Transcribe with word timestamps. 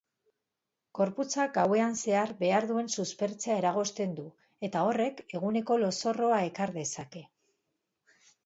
Gorputzak 0.99 1.51
gauean 1.57 1.93
zehar 2.05 2.33
behar 2.39 2.65
duen 2.71 2.89
suspertzea 2.95 3.59
eragozten 3.61 4.15
du, 4.21 4.27
eta 4.69 4.83
horrek 4.89 5.23
eguneko 5.41 5.81
lozorroa 5.85 6.43
ekar 6.51 6.75
dezake. 6.83 7.27